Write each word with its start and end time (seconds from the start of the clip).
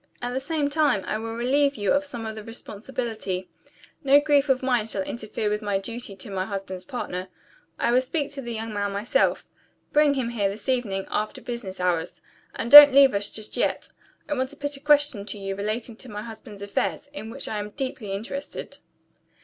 At 0.19 0.33
the 0.33 0.39
same 0.39 0.67
time, 0.67 1.03
I 1.05 1.19
will 1.19 1.35
relieve 1.35 1.75
you 1.75 1.91
of 1.93 2.05
some 2.05 2.25
of 2.25 2.33
the 2.35 2.43
responsibility. 2.43 3.47
No 4.03 4.19
grief 4.19 4.49
of 4.49 4.63
mine 4.63 4.87
shall 4.87 5.03
interfere 5.03 5.47
with 5.47 5.61
my 5.61 5.77
duty 5.77 6.15
to 6.15 6.31
my 6.31 6.43
husband's 6.43 6.83
partner. 6.83 7.27
I 7.77 7.91
will 7.91 8.01
speak 8.01 8.31
to 8.31 8.41
the 8.41 8.51
young 8.51 8.73
man 8.73 8.93
myself. 8.93 9.47
Bring 9.93 10.15
him 10.15 10.29
here 10.29 10.49
this 10.49 10.67
evening, 10.67 11.05
after 11.11 11.39
business 11.39 11.79
hours. 11.79 12.19
And 12.55 12.71
don't 12.71 12.95
leave 12.95 13.13
us 13.13 13.29
just 13.29 13.55
yet; 13.55 13.89
I 14.27 14.33
want 14.33 14.49
to 14.49 14.55
put 14.55 14.75
a 14.75 14.79
question 14.79 15.23
to 15.23 15.37
you 15.37 15.55
relating 15.55 15.95
to 15.97 16.09
my 16.09 16.23
husband's 16.23 16.63
affairs, 16.63 17.07
in 17.13 17.29
which 17.29 17.47
I 17.47 17.59
am 17.59 17.69
deeply 17.69 18.11
interested." 18.11 18.79